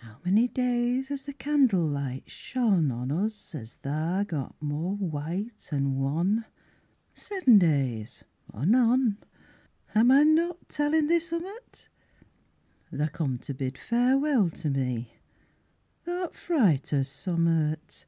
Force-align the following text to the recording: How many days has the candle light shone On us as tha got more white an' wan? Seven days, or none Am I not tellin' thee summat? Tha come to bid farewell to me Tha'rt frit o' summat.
How 0.00 0.16
many 0.24 0.48
days 0.48 1.08
has 1.08 1.24
the 1.24 1.34
candle 1.34 1.84
light 1.86 2.30
shone 2.30 2.90
On 2.90 3.12
us 3.12 3.54
as 3.54 3.74
tha 3.82 4.24
got 4.26 4.54
more 4.58 4.96
white 4.96 5.68
an' 5.70 5.96
wan? 5.96 6.46
Seven 7.12 7.58
days, 7.58 8.24
or 8.50 8.64
none 8.64 9.18
Am 9.94 10.10
I 10.10 10.22
not 10.22 10.70
tellin' 10.70 11.08
thee 11.08 11.20
summat? 11.20 11.88
Tha 12.90 13.08
come 13.10 13.36
to 13.40 13.52
bid 13.52 13.76
farewell 13.76 14.48
to 14.48 14.70
me 14.70 15.12
Tha'rt 16.06 16.34
frit 16.34 16.94
o' 16.94 17.02
summat. 17.02 18.06